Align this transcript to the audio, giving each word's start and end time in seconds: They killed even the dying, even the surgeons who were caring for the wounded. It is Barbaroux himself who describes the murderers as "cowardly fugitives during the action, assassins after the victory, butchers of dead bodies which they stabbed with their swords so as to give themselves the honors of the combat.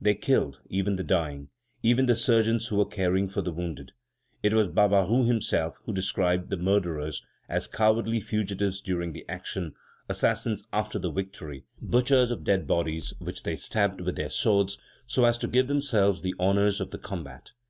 They 0.00 0.14
killed 0.14 0.62
even 0.70 0.96
the 0.96 1.04
dying, 1.04 1.50
even 1.82 2.06
the 2.06 2.16
surgeons 2.16 2.68
who 2.68 2.76
were 2.76 2.86
caring 2.86 3.28
for 3.28 3.42
the 3.42 3.52
wounded. 3.52 3.92
It 4.42 4.54
is 4.54 4.68
Barbaroux 4.68 5.24
himself 5.26 5.76
who 5.84 5.92
describes 5.92 6.48
the 6.48 6.56
murderers 6.56 7.22
as 7.50 7.66
"cowardly 7.66 8.20
fugitives 8.22 8.80
during 8.80 9.12
the 9.12 9.26
action, 9.28 9.74
assassins 10.08 10.64
after 10.72 10.98
the 10.98 11.10
victory, 11.12 11.66
butchers 11.82 12.30
of 12.30 12.44
dead 12.44 12.66
bodies 12.66 13.12
which 13.18 13.42
they 13.42 13.56
stabbed 13.56 14.00
with 14.00 14.16
their 14.16 14.30
swords 14.30 14.78
so 15.04 15.26
as 15.26 15.36
to 15.36 15.46
give 15.48 15.68
themselves 15.68 16.22
the 16.22 16.34
honors 16.38 16.80
of 16.80 16.90
the 16.90 16.96
combat. 16.96 17.50